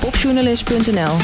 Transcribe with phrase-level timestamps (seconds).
[0.00, 1.16] Popjournalist.nl.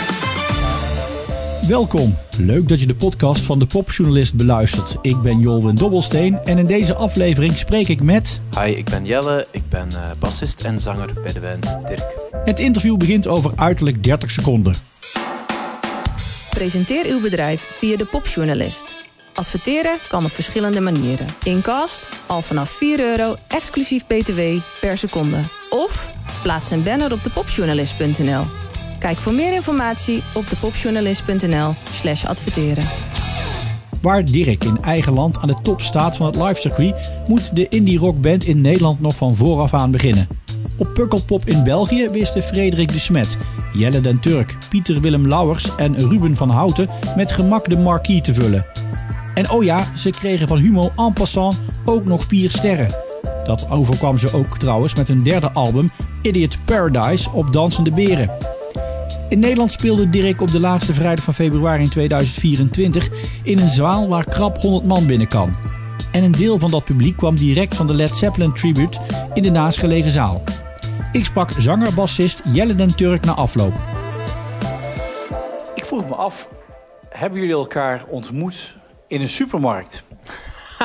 [1.69, 2.17] Welkom.
[2.37, 4.97] Leuk dat je de podcast van de Popjournalist beluistert.
[5.03, 8.41] Ik ben Jolwin Dobbelsteen en in deze aflevering spreek ik met...
[8.59, 9.47] Hi, ik ben Jelle.
[9.51, 12.05] Ik ben uh, bassist en zanger bij de band Dirk.
[12.45, 14.75] Het interview begint over uiterlijk 30 seconden.
[16.51, 18.95] Presenteer uw bedrijf via de Popjournalist.
[19.35, 21.27] Adverteren kan op verschillende manieren.
[21.43, 24.41] Incast al vanaf 4 euro, exclusief btw,
[24.81, 25.39] per seconde.
[25.71, 26.13] Of
[26.45, 28.43] plaats een banner op depopjournalist.nl.
[28.99, 32.85] Kijk voor meer informatie op depopjournalist.nl slash adverteren.
[34.03, 37.11] Waar Dirk in eigen land aan de top staat van het livecircuit...
[37.27, 40.29] moet de indie rockband in Nederland nog van vooraf aan beginnen.
[40.79, 43.37] Op Pukkelpop in België wisten Frederik de Smet,
[43.73, 46.89] Jelle den Turk, Pieter Willem Lauwers en Ruben van Houten...
[47.17, 48.67] met gemak de marquee te vullen...
[49.35, 53.04] En oh ja, ze kregen van Humo en passant ook nog vier sterren.
[53.45, 55.91] Dat overkwam ze ook trouwens met hun derde album
[56.23, 58.31] Idiot Paradise op Dansende Beren.
[59.29, 63.09] In Nederland speelde Dirk op de laatste vrijdag van februari in 2024
[63.43, 65.57] in een zaal waar krap 100 man binnen kan.
[66.13, 68.99] En een deel van dat publiek kwam direct van de Led Zeppelin tribute
[69.35, 70.43] in de naastgelegen zaal.
[71.13, 73.75] Ik sprak zanger-bassist Jelle den Turk na afloop.
[75.75, 76.49] Ik vroeg me af,
[77.09, 78.77] hebben jullie elkaar ontmoet
[79.09, 80.05] in een supermarkt?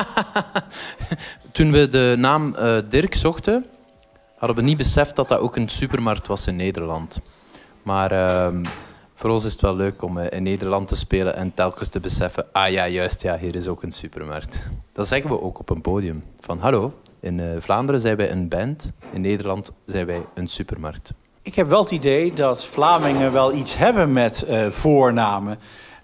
[1.52, 3.66] Toen we de naam uh, Dirk zochten,
[4.36, 7.20] hadden we niet beseft dat dat ook een supermarkt was in Nederland.
[7.82, 8.48] Maar uh,
[9.14, 12.00] voor ons is het wel leuk om uh, in Nederland te spelen en telkens te
[12.00, 14.62] beseffen: ah ja, juist, ja, hier is ook een supermarkt.
[14.92, 16.24] Dat zeggen we ook op een podium.
[16.40, 21.12] Van hallo, in uh, Vlaanderen zijn wij een band, in Nederland zijn wij een supermarkt.
[21.42, 25.58] Ik heb wel het idee dat Vlamingen wel iets hebben met voornamen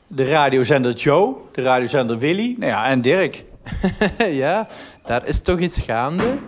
[0.07, 3.45] de radiozender Joe, de radiozender Willy nou ja, en Dirk.
[4.43, 4.69] ja,
[5.05, 6.39] daar is toch iets gaande.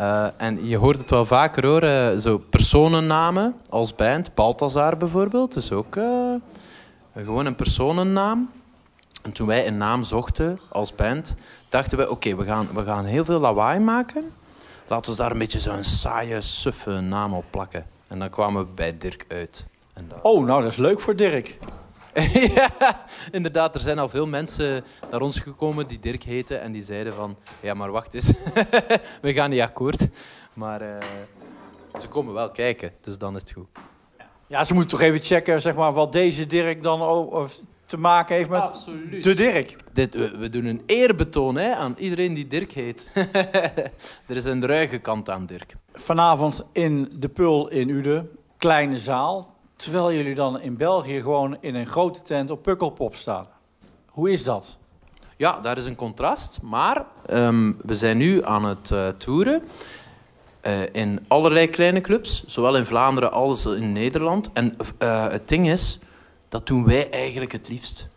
[0.00, 4.34] Uh, en je hoort het wel vaker horen, zo personennamen als band.
[4.34, 6.34] Balthazar bijvoorbeeld is ook uh,
[7.16, 8.50] gewoon een personennaam.
[9.22, 11.34] En toen wij een naam zochten als band,
[11.68, 14.30] dachten we: oké, we, gaan, we gaan heel veel lawaai maken.
[14.88, 17.86] Laten we daar een beetje zo'n saaie, suffe naam op plakken.
[18.08, 19.66] En dan kwamen we bij Dirk uit.
[20.22, 21.58] Oh, nou, dat is leuk voor Dirk.
[22.54, 23.74] ja, inderdaad.
[23.74, 27.36] Er zijn al veel mensen naar ons gekomen die Dirk heten en die zeiden van...
[27.60, 28.32] Ja, maar wacht eens.
[29.22, 30.08] We gaan niet akkoord.
[30.54, 30.96] Maar uh,
[32.00, 33.66] ze komen wel kijken, dus dan is het goed.
[34.46, 37.50] Ja, ze moeten toch even checken zeg maar, wat deze Dirk dan ook
[37.90, 39.24] te maken heeft met Absoluut.
[39.24, 39.76] de Dirk.
[39.92, 43.10] Dit, we, we, doen een eerbetoon hè, aan iedereen die Dirk heet.
[44.28, 45.76] er is een ruige kant aan Dirk.
[45.92, 49.49] Vanavond in de Pul in Uden, kleine zaal.
[49.80, 53.46] Terwijl jullie dan in België gewoon in een grote tent op Pukkelpop staan.
[54.06, 54.78] Hoe is dat?
[55.36, 56.58] Ja, daar is een contrast.
[56.62, 59.62] Maar um, we zijn nu aan het uh, toeren.
[60.66, 64.50] Uh, in allerlei kleine clubs, zowel in Vlaanderen als in Nederland.
[64.52, 65.98] En uh, het ding is,
[66.48, 68.08] dat doen wij eigenlijk het liefst.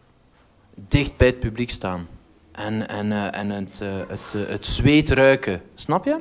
[0.76, 2.08] Dicht bij het publiek staan.
[2.52, 5.62] En, en, en het, het, het zweet ruiken.
[5.74, 6.20] Snap je?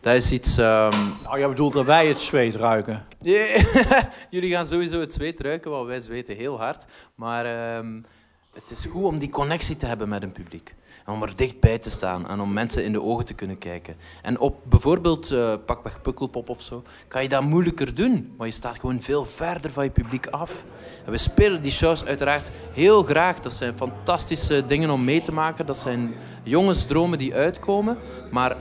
[0.00, 0.56] Dat is iets...
[0.58, 0.90] Um...
[1.22, 3.06] Nou, jij bedoelt dat wij het zweet ruiken?
[4.30, 6.84] Jullie gaan sowieso het zweet ruiken, want wij zweten heel hard.
[7.14, 8.04] Maar um,
[8.52, 10.74] het is goed om die connectie te hebben met een publiek.
[11.06, 13.96] En om er dichtbij te staan en om mensen in de ogen te kunnen kijken.
[14.22, 18.34] En op bijvoorbeeld uh, pakweg Pukkelpop of zo, kan je dat moeilijker doen.
[18.36, 20.64] Want je staat gewoon veel verder van je publiek af.
[21.04, 23.40] En we spelen die shows uiteraard heel graag.
[23.40, 25.66] Dat zijn fantastische dingen om mee te maken.
[25.66, 27.98] Dat zijn jongensdromen die uitkomen.
[28.30, 28.56] Maar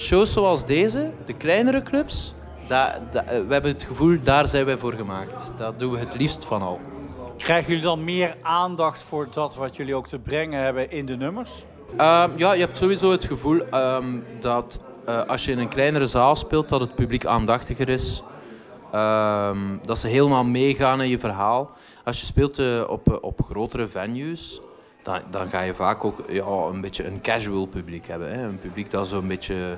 [0.00, 2.34] shows zoals deze, de kleinere clubs,
[2.66, 5.52] dat, dat, we hebben het gevoel, daar zijn wij voor gemaakt.
[5.58, 6.80] Dat doen we het liefst van al.
[7.36, 11.16] Krijgen jullie dan meer aandacht voor dat wat jullie ook te brengen hebben in de
[11.16, 11.64] nummers?
[11.92, 16.06] Um, ja, je hebt sowieso het gevoel um, dat uh, als je in een kleinere
[16.06, 18.22] zaal speelt, dat het publiek aandachtiger is.
[18.94, 21.70] Um, dat ze helemaal meegaan in je verhaal.
[22.04, 24.60] Als je speelt uh, op, op grotere venues,
[25.02, 28.32] dan, dan ga je vaak ook ja, een beetje een casual publiek hebben.
[28.32, 28.46] Hè?
[28.46, 29.76] Een publiek dat zo'n beetje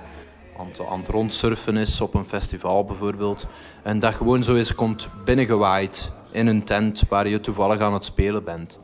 [0.58, 3.46] aan het, aan rondsurfen is op een festival bijvoorbeeld.
[3.82, 8.04] En dat gewoon zo eens komt binnengewaaid in een tent waar je toevallig aan het
[8.04, 8.78] spelen bent.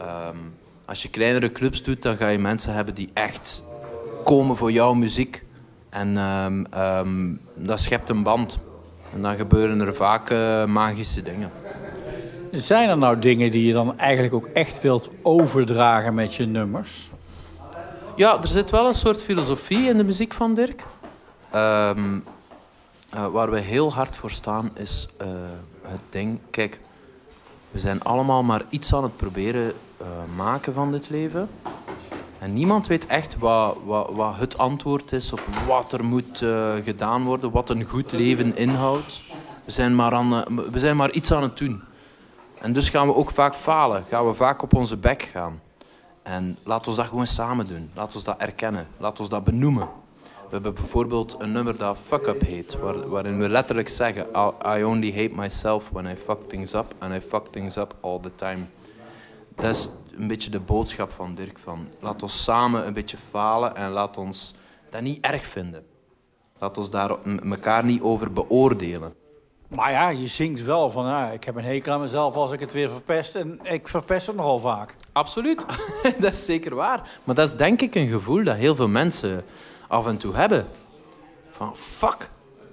[0.00, 3.62] Um, als je kleinere clubs doet, dan ga je mensen hebben die echt
[4.24, 5.44] komen voor jouw muziek.
[5.90, 8.58] En um, um, dat schept een band.
[9.14, 11.61] En dan gebeuren er vaak uh, magische dingen.
[12.52, 17.10] Zijn er nou dingen die je dan eigenlijk ook echt wilt overdragen met je nummers?
[18.16, 20.84] Ja, er zit wel een soort filosofie in de muziek van Dirk.
[21.54, 22.24] Um,
[23.14, 25.28] uh, waar we heel hard voor staan is uh,
[25.82, 26.38] het ding...
[26.50, 26.80] Kijk,
[27.70, 30.06] we zijn allemaal maar iets aan het proberen uh,
[30.36, 31.48] maken van dit leven.
[32.38, 36.44] En niemand weet echt wat, wat, wat het antwoord is of wat er moet
[36.82, 39.22] gedaan worden, wat een goed leven inhoudt.
[39.64, 41.82] We zijn maar, aan, eh, we zijn maar iets aan het doen.
[42.62, 44.02] En dus gaan we ook vaak falen.
[44.02, 45.60] Gaan we vaak op onze bek gaan.
[46.22, 47.90] En laat ons dat gewoon samen doen.
[47.94, 48.86] Laat ons dat erkennen.
[48.96, 49.88] Laat ons dat benoemen.
[50.22, 54.26] We hebben bijvoorbeeld een nummer dat Fuck Up heet, waar, waarin we letterlijk zeggen:
[54.76, 58.20] I only hate myself when I fuck things up, and I fuck things up all
[58.20, 58.64] the time.
[59.54, 63.76] Dat is een beetje de boodschap van Dirk: van, laat ons samen een beetje falen
[63.76, 64.54] en laat ons
[64.90, 65.86] dat niet erg vinden.
[66.58, 67.16] Laat ons daar
[67.50, 69.21] elkaar niet over beoordelen.
[69.74, 72.60] Maar ja, je zingt wel van, ja, ik heb een hekel aan mezelf als ik
[72.60, 73.34] het weer verpest.
[73.34, 74.96] En ik verpest het nogal vaak.
[75.12, 75.66] Absoluut,
[76.18, 77.10] dat is zeker waar.
[77.24, 79.44] Maar dat is denk ik een gevoel dat heel veel mensen
[79.88, 80.66] af en toe hebben.
[81.50, 82.30] Van, fuck,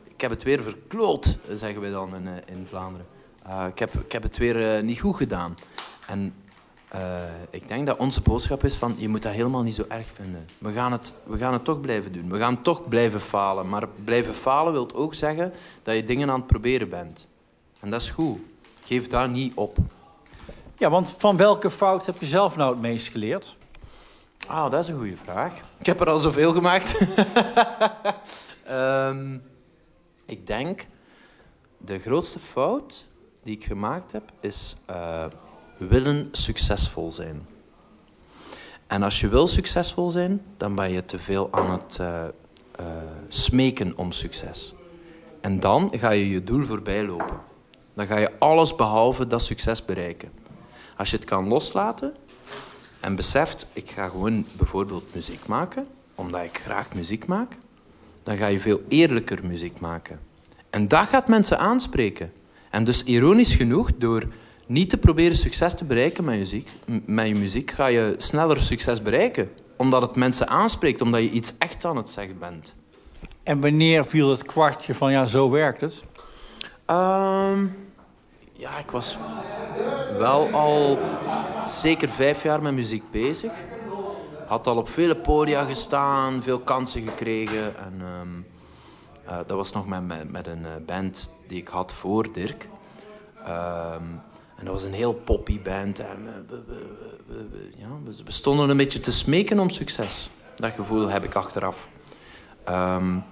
[0.08, 3.08] ik heb het weer verkloot, zeggen we dan in, eh, in Vlaanderen.
[3.48, 5.58] Uh, ik, heb, ik heb het weer uh, niet goed gedaan.
[6.08, 6.34] En
[6.96, 7.02] uh,
[7.50, 10.46] ik denk dat onze boodschap is van, je moet dat helemaal niet zo erg vinden.
[10.58, 12.30] We gaan, het, we gaan het toch blijven doen.
[12.30, 13.70] We gaan toch blijven falen.
[13.70, 15.54] Maar blijven falen wil ook zeggen
[15.84, 17.28] dat je dingen aan het proberen bent.
[17.80, 18.40] En dat is goed.
[18.84, 19.78] Geef daar niet op.
[20.78, 23.58] Ja, want van welke fout heb je zelf nou het meest geleerd?
[24.48, 25.54] Ah, dat is een goede vraag.
[25.80, 26.96] Ik heb er al zoveel gemaakt.
[28.72, 29.44] um,
[30.26, 30.88] ik denk,
[31.78, 33.08] de grootste fout
[33.44, 34.76] die ik gemaakt heb, is...
[34.90, 35.26] Uh,
[35.80, 37.48] willen succesvol zijn.
[38.88, 42.24] En als je wil succesvol zijn, dan ben je te veel aan het uh,
[42.80, 42.86] uh,
[43.28, 44.74] smeken om succes.
[45.42, 47.40] En dan ga je je doel voorbij lopen.
[47.94, 50.32] Dan ga je alles behalve dat succes bereiken.
[50.98, 52.14] Als je het kan loslaten
[53.00, 57.58] en beseft, ik ga gewoon bijvoorbeeld muziek maken, omdat ik graag muziek maak,
[58.24, 60.20] dan ga je veel eerlijker muziek maken.
[60.70, 62.34] En dat gaat mensen aanspreken.
[62.70, 64.24] En dus ironisch genoeg, door
[64.70, 66.70] niet te proberen succes te bereiken met je, muziek,
[67.06, 69.52] met je muziek, ga je sneller succes bereiken.
[69.78, 72.76] Omdat het mensen aanspreekt, omdat je iets echt aan het zeggen bent.
[73.44, 76.04] En wanneer viel het kwartje van ja, zo werkt het?
[76.88, 77.78] Um,
[78.52, 79.18] ja, ik was
[80.18, 81.00] wel al
[81.66, 83.52] zeker vijf jaar met muziek bezig.
[84.48, 87.78] Had al op vele podia gestaan, veel kansen gekregen.
[87.78, 88.46] En um,
[89.26, 92.68] uh, dat was nog met, met, met een eh, band die ik had voor Dirk.
[93.48, 94.22] Um,
[94.60, 96.00] en dat was een heel poppy band.
[96.00, 96.62] En we,
[97.28, 97.88] we, ja,
[98.26, 100.30] we, stonden een beetje te smeken om succes.
[100.56, 101.90] Dat gevoel heb ik achteraf.
[102.70, 103.24] Um,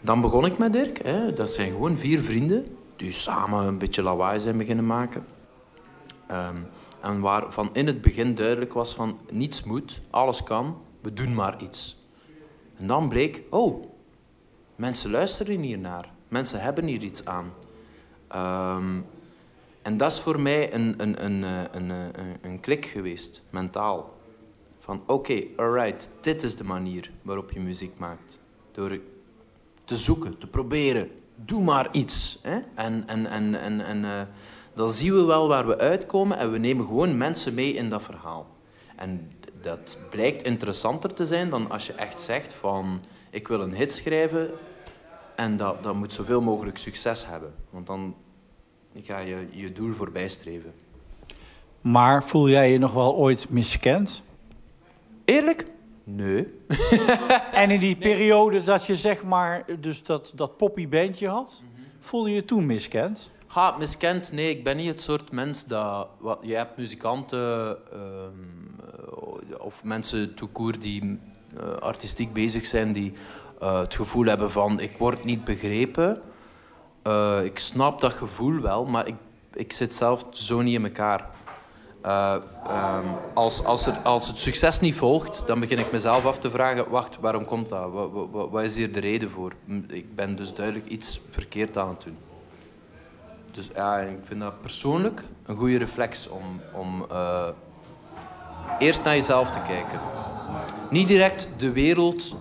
[0.00, 1.02] dan begon ik met Dirk.
[1.02, 1.32] Hè.
[1.32, 5.26] Dat zijn gewoon vier vrienden die samen een beetje lawaai zijn beginnen maken.
[6.30, 6.66] Um,
[7.00, 11.62] en waarvan in het begin duidelijk was van niets moet, alles kan, we doen maar
[11.62, 11.96] iets.
[12.76, 13.84] En dan bleek, oh,
[14.76, 16.10] mensen luisteren hier naar.
[16.28, 17.52] Mensen hebben hier iets aan.
[18.76, 19.06] Um,
[19.82, 23.42] en dat is voor mij een, een, een, eh, een, een, eh, een klik geweest,
[23.50, 24.16] mentaal.
[24.78, 28.38] Van oké, okay, alright, dit is de manier waarop je muziek maakt.
[28.72, 29.00] Door
[29.84, 31.10] te zoeken, te proberen.
[31.34, 32.38] Doe maar iets.
[32.42, 32.58] Hè?
[32.74, 34.20] En, en, en, en, en uh,
[34.74, 38.02] dan zien we wel waar we uitkomen en we nemen gewoon mensen mee in dat
[38.02, 38.46] verhaal.
[38.96, 39.30] En
[39.60, 43.92] dat blijkt interessanter te zijn dan als je echt zegt van ik wil een hit
[43.92, 44.50] schrijven
[45.36, 47.54] en dat, dat moet zoveel mogelijk succes hebben.
[47.70, 48.14] Want dan
[48.98, 50.72] ik ga je je doel voorbij streven.
[51.80, 54.22] Maar voel jij je nog wel ooit miskend?
[55.24, 55.66] Eerlijk?
[56.04, 56.46] Nee.
[57.52, 61.76] en in die periode dat je zeg maar dus dat, dat poppy bandje had, mm
[62.00, 63.30] voel je je toen miskend?
[63.46, 64.32] Ga, miskend?
[64.32, 66.08] Nee, ik ben niet het soort mens dat...
[66.18, 68.00] Wat, je hebt muzikanten uh,
[69.58, 73.12] of mensen toekoer die uh, artistiek bezig zijn, die
[73.62, 76.22] uh, het gevoel hebben van ik word niet begrepen.
[77.08, 79.14] Uh, ik snap dat gevoel wel, maar ik,
[79.52, 81.26] ik zit zelf zo niet in elkaar.
[82.06, 82.34] Uh,
[82.66, 86.50] um, als, als, er, als het succes niet volgt, dan begin ik mezelf af te
[86.50, 87.92] vragen: wacht, waarom komt dat?
[87.92, 89.52] Wat, wat, wat is hier de reden voor?
[89.88, 92.18] Ik ben dus duidelijk iets verkeerd aan het doen.
[93.52, 97.48] Dus ja, ik vind dat persoonlijk een goede reflex om, om uh,
[98.78, 100.00] eerst naar jezelf te kijken.
[100.90, 102.36] Niet direct de wereld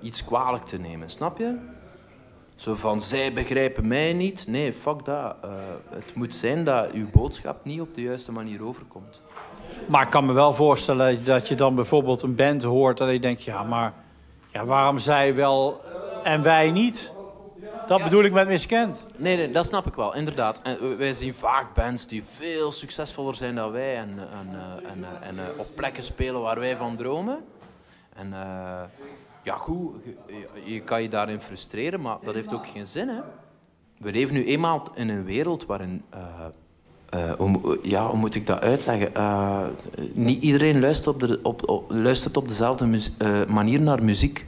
[0.00, 1.78] iets kwalijk te nemen, snap je?
[2.60, 4.46] Zo van, zij begrijpen mij niet.
[4.46, 5.36] Nee, fuck dat.
[5.44, 5.50] Uh,
[5.90, 9.22] het moet zijn dat uw boodschap niet op de juiste manier overkomt.
[9.86, 13.00] Maar ik kan me wel voorstellen dat je dan bijvoorbeeld een band hoort...
[13.00, 13.92] en je denkt, ja, maar
[14.52, 15.80] ja, waarom zij wel
[16.22, 17.12] en wij niet?
[17.86, 19.06] Dat bedoel ik met miskend.
[19.16, 20.60] Nee, nee, dat snap ik wel, inderdaad.
[20.62, 23.96] En wij zien vaak bands die veel succesvoller zijn dan wij...
[23.96, 27.44] en, en, eh, en, en, en op plekken spelen waar wij van dromen.
[28.14, 28.30] En...
[28.30, 28.80] Uh,
[29.42, 29.94] ja, goed,
[30.64, 33.08] je, kan je daarin frustreren, maar dat heeft ook geen zin.
[33.08, 33.20] Hè?
[33.98, 36.02] We leven nu eenmaal in een wereld waarin.
[36.14, 36.20] Uh,
[37.14, 39.10] uh, hoe, ja, hoe moet ik dat uitleggen?
[39.16, 39.66] Uh,
[40.12, 43.00] niet iedereen luistert op, de, op luistert op dezelfde
[43.48, 44.46] manier naar muziek.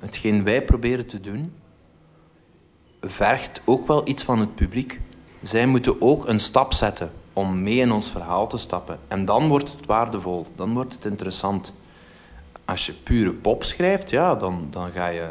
[0.00, 1.52] hetgeen wij proberen te doen,
[3.00, 5.00] vergt ook wel iets van het publiek.
[5.42, 8.98] Zij moeten ook een stap zetten om mee in ons verhaal te stappen.
[9.08, 11.72] En dan wordt het waardevol, dan wordt het interessant.
[12.68, 15.28] Als je pure pop schrijft, ja, dan, dan ga je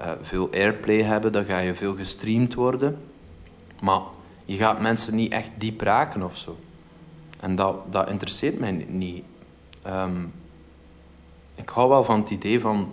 [0.00, 2.98] uh, veel airplay hebben, dan ga je veel gestreamd worden.
[3.80, 4.00] Maar
[4.44, 6.58] je gaat mensen niet echt diep raken of zo.
[7.40, 9.24] En dat, dat interesseert mij niet.
[9.86, 10.32] Um,
[11.54, 12.92] ik hou wel van het idee van...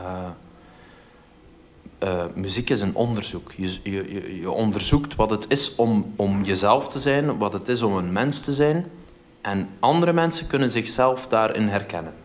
[0.00, 0.28] Uh,
[2.02, 3.52] uh, muziek is een onderzoek.
[3.56, 7.82] Je, je, je onderzoekt wat het is om, om jezelf te zijn, wat het is
[7.82, 8.86] om een mens te zijn.
[9.40, 12.19] En andere mensen kunnen zichzelf daarin herkennen.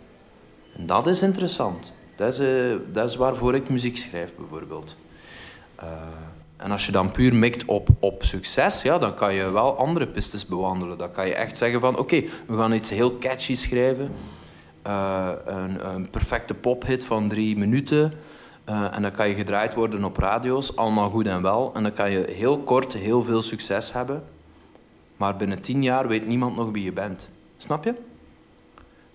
[0.78, 1.94] En dat is interessant.
[2.16, 4.96] Dat is, uh, dat is waarvoor ik muziek schrijf, bijvoorbeeld.
[5.80, 5.90] Uh,
[6.58, 10.08] en als je dan puur mikt op, op succes, ja, dan kan je wel andere
[10.08, 10.98] pistes bewandelen.
[10.98, 14.12] Dan kan je echt zeggen van, oké, we gaan iets heel catchy schrijven.
[14.88, 18.14] Uh, een, een, perfecte pophit van drie minuten.
[18.66, 21.72] En dan kan je gedraaid worden op radio's, allemaal goed en wel.
[21.74, 24.24] En dan kan je heel kort heel veel succes hebben.
[25.18, 27.30] Maar binnen tien jaar weet niemand nog wie je bent.
[27.58, 27.94] Snap je?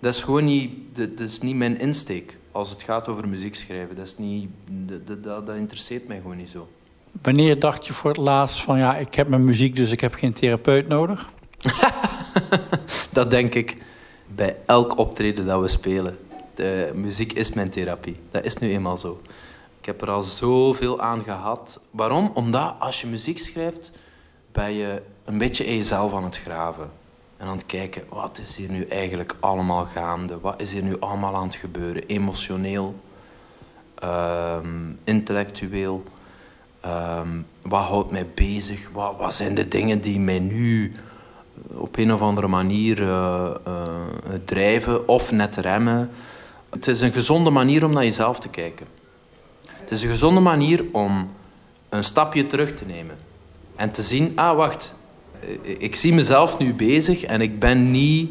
[0.00, 3.96] Dat is gewoon niet, dat, is niet mijn insteek als het gaat over muziek schrijven.
[3.96, 4.48] Dat, is niet,
[5.06, 6.68] dat, dat, dat interesseert mij gewoon niet zo.
[7.22, 10.14] Wanneer dacht je voor het laatst van ja, ik heb mijn muziek, dus ik heb
[10.14, 11.30] geen therapeut nodig?
[13.12, 13.76] dat denk ik
[14.26, 16.18] bij elk optreden dat we spelen.
[16.54, 18.16] De muziek is mijn therapie.
[18.30, 19.20] Dat is nu eenmaal zo.
[19.80, 21.80] Ik heb er al zoveel aan gehad.
[21.90, 22.30] Waarom?
[22.34, 23.90] Omdat als je muziek schrijft,
[24.52, 26.90] ben je een beetje in jezelf aan het graven.
[27.40, 30.40] En aan het kijken, wat is hier nu eigenlijk allemaal gaande?
[30.40, 32.06] Wat is hier nu allemaal aan het gebeuren?
[32.06, 33.00] Emotioneel,
[34.04, 36.04] um, intellectueel.
[36.86, 38.88] Um, wat houdt mij bezig?
[38.92, 40.94] Wat, wat, zijn de dingen die mij nu
[41.66, 43.84] op een of andere manier uh, uh,
[44.44, 46.10] drijven of net remmen?
[46.70, 48.86] Het is een gezonde manier om naar jezelf te kijken.
[49.66, 51.30] Het is een gezonde manier om
[51.88, 53.18] een stapje terug te nemen
[53.76, 54.94] en te zien: ah, wacht,
[55.62, 58.30] ik zie mezelf nu bezig en ik ben niet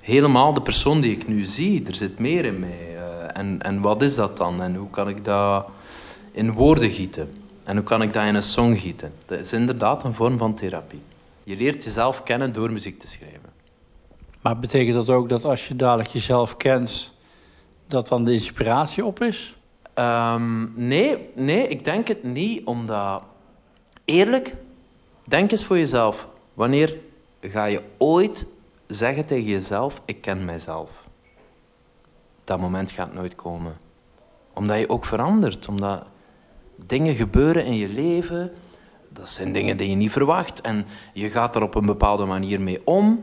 [0.00, 1.86] helemaal de persoon die ik nu zie.
[1.86, 2.94] Er zit meer in mij.
[2.94, 3.00] Uh,
[3.32, 4.62] en, en wat is dat dan?
[4.62, 5.66] En hoe kan ik dat
[6.32, 7.30] in woorden gieten?
[7.64, 9.12] En hoe kan ik dat in een song gieten?
[9.26, 11.00] Dat is inderdaad een vorm van therapie.
[11.44, 13.50] Je leert jezelf kennen door muziek te schrijven.
[14.40, 17.12] Maar betekent dat ook dat als je dadelijk jezelf kent,
[17.86, 19.56] dat dan de inspiratie op is?
[19.94, 23.22] Um, nee, nee, ik denk het niet, omdat...
[24.04, 24.54] Eerlijk,
[25.24, 26.28] denk eens voor jezelf.
[26.58, 26.96] Wanneer
[27.40, 28.46] ga je ooit
[28.86, 31.08] zeggen tegen jezelf, ik ken mijzelf?
[32.44, 33.76] Dat moment gaat nooit komen.
[34.54, 36.06] Omdat je ook verandert, omdat
[36.86, 38.52] dingen gebeuren in je leven.
[39.08, 40.60] Dat zijn dingen die je niet verwacht.
[40.60, 43.22] En je gaat er op een bepaalde manier mee om.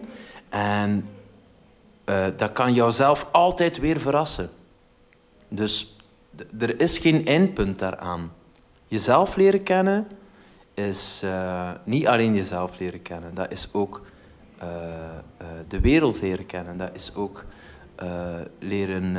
[0.50, 1.10] En
[2.06, 4.50] uh, dat kan jouzelf altijd weer verrassen.
[5.48, 5.96] Dus
[6.60, 8.32] er is geen eindpunt daaraan.
[8.88, 10.08] Jezelf leren kennen
[10.76, 13.34] is uh, niet alleen jezelf leren kennen.
[13.34, 14.06] Dat is ook
[14.64, 14.68] uh,
[15.68, 16.78] de wereld leren kennen.
[16.78, 17.46] Dat is ook
[18.60, 19.18] leren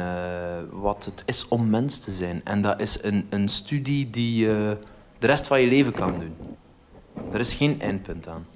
[0.70, 2.40] wat het is om mens te zijn.
[2.44, 4.76] En dat is een, een studie die je
[5.18, 6.36] de rest van je leven kan doen.
[7.32, 8.46] Er is geen eindpunt aan.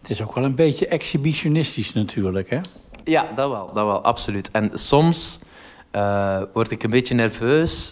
[0.00, 2.60] Het is ook wel een beetje exhibitionistisch natuurlijk, hè?
[3.04, 4.50] Ja, dat wel, dat wel, absoluut.
[4.50, 5.38] En soms
[6.52, 7.88] word ik een beetje nerveus,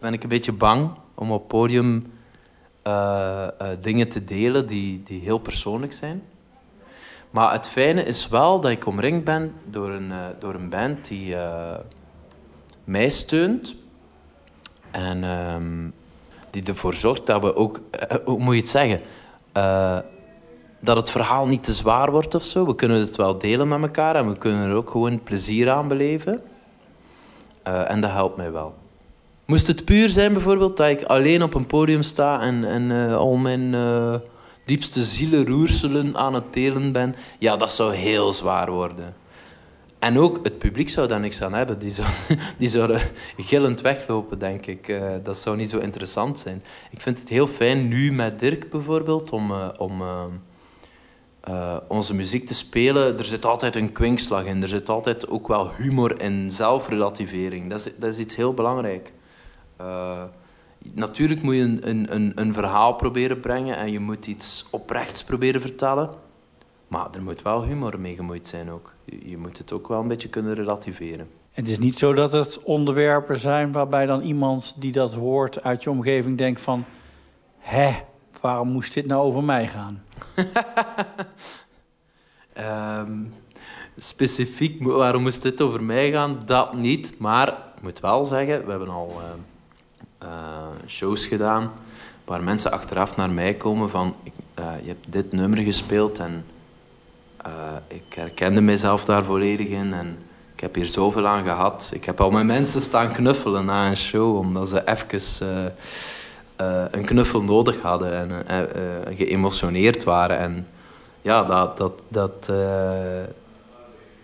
[0.00, 2.06] ben ik een beetje bang om op podium
[3.80, 6.22] dingen te delen die, die heel persoonlijk zijn.
[7.30, 11.08] Maar het fijne is wel dat ik omringd ben door een, uh, door een band
[11.08, 11.36] die
[12.84, 13.74] mij steunt.
[14.90, 15.94] En um,
[16.50, 17.80] die ervoor zorgt dat we ook,
[18.24, 19.00] hoe moet je het zeggen,
[20.80, 22.66] dat het verhaal niet te zwaar wordt of zo.
[22.66, 25.88] We kunnen het wel delen met elkaar en we kunnen er ook gewoon plezier aan
[25.88, 26.42] beleven.
[27.62, 28.74] en dat helpt mij wel.
[29.46, 33.36] Moest het puur zijn bijvoorbeeld dat ik alleen op een podium sta en, en al
[33.36, 33.74] mijn
[34.64, 39.14] diepste zielenroerselen aan het telen ben, ja, dat zou heel zwaar worden.
[39.98, 41.78] En ook het publiek zou daar niks aan hebben.
[41.78, 42.08] Die, zou,
[42.58, 43.00] die zouden
[43.36, 44.88] gillend weglopen, denk ik.
[44.88, 46.62] Uh, dat zou niet zo interessant zijn.
[46.90, 50.02] Ik vind het heel fijn nu met Dirk bijvoorbeeld om, uh, om
[51.48, 53.18] uh, onze muziek te spelen.
[53.18, 54.62] Er zit altijd een kwinkslag in.
[54.62, 57.70] Er zit altijd ook wel humor en zelfrelativering.
[57.70, 59.12] Dat is, dat is iets heel belangrijk
[60.94, 65.60] natuurlijk moet je een, een, een verhaal proberen brengen en je moet iets oprechts proberen
[65.60, 66.10] vertellen.
[66.88, 68.94] Maar er moet wel humor mee gemoeid zijn ook.
[69.04, 71.28] Je, je moet het ook wel een beetje kunnen relativeren.
[71.52, 75.82] Het is niet zo dat het onderwerpen zijn waarbij dan iemand die dat hoort uit
[75.82, 76.84] je omgeving denkt van...
[77.58, 78.02] Hé,
[78.40, 80.02] waarom moest dit nou over mij gaan?
[83.08, 83.32] um,
[83.96, 86.42] specifiek, waarom moest dit over mij gaan?
[86.44, 87.18] Dat niet.
[87.18, 89.24] Maar moet wel zeggen, we hebben al uh,
[90.86, 91.72] shows gedaan
[92.24, 94.14] waar mensen achteraf naar mij komen van
[94.56, 96.44] je hebt dit nummer gespeeld en
[97.88, 100.18] ik herkende mezelf daar volledig in en
[100.54, 101.90] ik heb hier zoveel aan gehad.
[101.92, 105.74] Ik heb al met mensen staan knuffelen na een show omdat ze even
[106.90, 110.66] een knuffel nodig hadden en geëmotioneerd waren en
[111.22, 112.50] ja, dat, dat, dat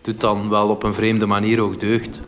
[0.02, 2.20] doet dan wel op een vreemde manier ook deugd.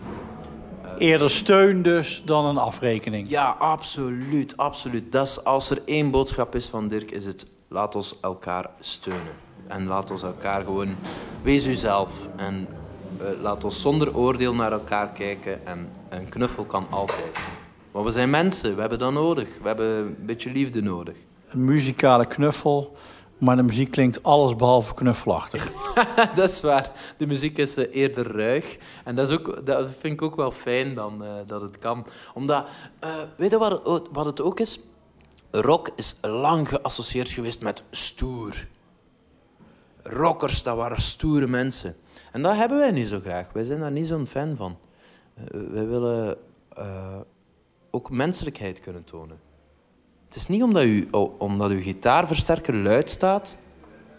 [0.98, 3.28] Eerder steun dus dan een afrekening.
[3.28, 5.12] Ja, absoluut, absoluut.
[5.12, 9.32] Dat is, als er één boodschap is van Dirk, is het laat ons elkaar steunen.
[9.66, 10.94] En laat ons elkaar gewoon,
[11.42, 12.28] wees uzelf.
[12.36, 12.68] En
[13.20, 15.66] uh, laat ons zonder oordeel naar elkaar kijken.
[15.66, 17.38] En een knuffel kan altijd.
[17.92, 19.48] Maar we zijn mensen, we hebben dat nodig.
[19.62, 21.14] We hebben een beetje liefde nodig.
[21.48, 22.96] Een muzikale knuffel
[23.44, 25.72] maar de muziek klinkt alles behalve knuffelachtig.
[26.34, 26.90] dat is waar.
[27.16, 28.78] De muziek is uh, eerder ruig.
[29.04, 32.06] En dat, is ook, dat vind ik ook wel fijn dan, uh, dat het kan.
[32.34, 32.66] Omdat,
[33.04, 34.80] uh, weet je wat wat het ook is?
[35.50, 38.66] Rock is lang geassocieerd geweest met stoer.
[40.02, 41.96] Rockers, dat waren stoere mensen.
[42.32, 43.52] En dat hebben wij niet zo graag.
[43.52, 44.78] Wij zijn daar niet zo'n fan van.
[45.50, 46.36] wij willen
[47.90, 49.38] ook menselijkheid kunnen tonen.
[50.34, 53.56] Het is niet omdat, u, omdat uw gitaarversterker luid staat,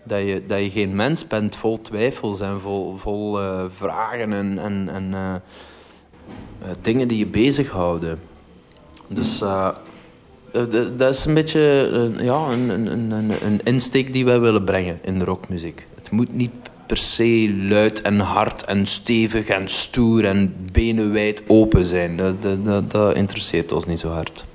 [0.03, 4.57] dat je, dat je geen mens bent vol twijfels en vol, vol uh, vragen en,
[4.57, 5.35] en, en uh,
[6.81, 8.19] dingen die je bezighouden.
[9.07, 9.39] Dus
[10.97, 15.19] dat is een beetje ja, een, een, een, een insteek die wij willen brengen in
[15.19, 15.87] de rockmuziek.
[15.95, 16.53] Het moet niet
[16.85, 22.17] per se luid en hard en stevig en stoer en benen wijd open zijn.
[22.17, 24.45] Dat, dat, dat interesseert ons niet zo hard.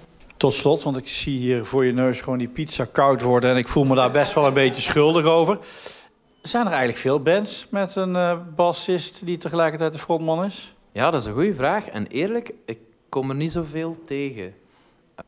[0.41, 3.51] Tot slot, want ik zie hier voor je neus gewoon die pizza koud worden...
[3.51, 5.59] en ik voel me daar best wel een beetje schuldig over.
[6.43, 10.75] Zijn er eigenlijk veel bands met een uh, bassist die tegelijkertijd de frontman is?
[10.93, 11.89] Ja, dat is een goede vraag.
[11.89, 12.79] En eerlijk, ik
[13.09, 14.55] kom er niet zoveel tegen.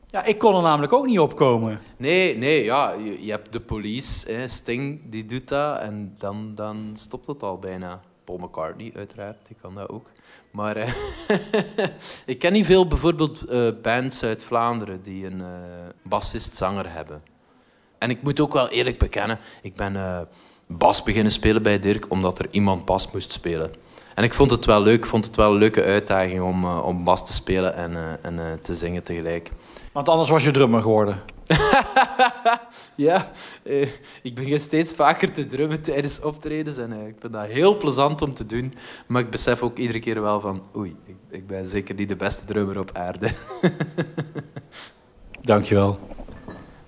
[0.07, 1.81] Ja, ik kon er namelijk ook niet opkomen.
[1.97, 6.51] Nee, nee, ja, je, je hebt de police, hè, Sting, die doet dat en dan,
[6.55, 8.01] dan stopt het al bijna.
[8.23, 10.11] Paul McCartney, uiteraard, die kan dat ook.
[10.53, 10.93] Maar uh,
[12.25, 15.47] ik ken niet veel bijvoorbeeld uh, bands uit Vlaanderen die een uh,
[16.03, 17.23] bassist-zanger hebben.
[17.97, 20.27] En ik moet ook wel eerlijk bekennen, ik ben
[20.67, 23.73] bas beginnen spelen bij Dirk omdat er iemand bas moest spelen.
[24.15, 27.25] En ik vond het wel leuk, vond het wel een leuke uitdaging om, om bas
[27.25, 29.51] te spelen en, en te zingen tegelijk.
[29.91, 31.32] Want anders was je drummer geworden.
[32.95, 33.31] ja,
[33.63, 33.87] eh,
[34.21, 38.21] ik begin steeds vaker te drummen tijdens optredens en eh, ik vind dat heel plezant
[38.21, 38.73] om te doen.
[39.07, 42.15] Maar ik besef ook iedere keer wel van, oei, ik, ik ben zeker niet de
[42.15, 43.29] beste drummer op aarde.
[45.41, 45.99] Dankjewel.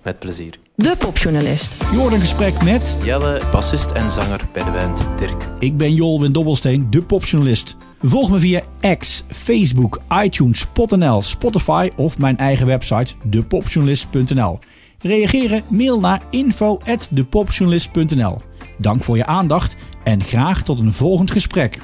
[0.02, 0.58] Met plezier.
[0.74, 1.80] De popjournalist.
[1.90, 2.96] Je hoort een gesprek met...
[3.02, 5.48] Jelle, bassist en zanger bij de band Dirk.
[5.58, 7.76] Ik ben Jolwin Dobbelsteen, de popjournalist.
[8.08, 8.62] Volg me via
[8.98, 14.58] X, Facebook, iTunes, Spot.nl, Spotify of mijn eigen website depopjournalist.nl.
[14.98, 15.62] Reageren?
[15.68, 18.40] Mail naar info@depopjournalist.nl.
[18.78, 21.80] Dank voor je aandacht en graag tot een volgend gesprek.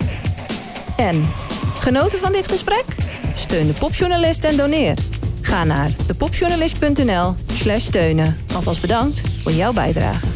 [0.97, 1.25] En
[1.79, 2.85] genoten van dit gesprek?
[3.35, 4.99] Steun de popjournalist en doneer.
[5.41, 8.37] Ga naar depopjournalist.nl/steunen.
[8.55, 10.32] Alvast bedankt voor jouw bijdrage.